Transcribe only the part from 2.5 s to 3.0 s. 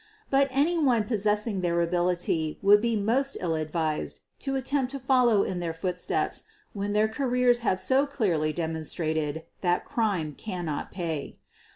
would be